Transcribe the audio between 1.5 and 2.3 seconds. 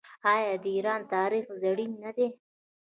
زرین نه دی؟